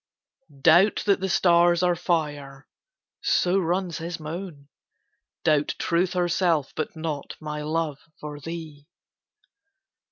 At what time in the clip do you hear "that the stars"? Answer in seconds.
1.05-1.83